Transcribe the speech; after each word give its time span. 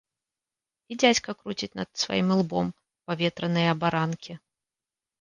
І 0.91 0.97
дзядзька 1.03 1.29
круціць 1.41 1.77
над 1.81 1.89
сваім 2.05 2.27
ілбом 2.39 2.75
паветраныя 3.11 3.67
абаранкі. 3.79 4.33